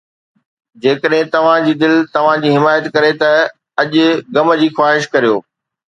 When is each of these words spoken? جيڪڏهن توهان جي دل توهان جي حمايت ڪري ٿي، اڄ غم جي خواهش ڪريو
جيڪڏهن 0.85 1.27
توهان 1.35 1.67
جي 1.67 1.75
دل 1.83 1.93
توهان 2.15 2.43
جي 2.45 2.53
حمايت 2.55 2.87
ڪري 2.95 3.11
ٿي، 3.21 3.31
اڄ 3.85 3.93
غم 4.39 4.53
جي 4.63 4.71
خواهش 4.81 5.11
ڪريو 5.15 5.37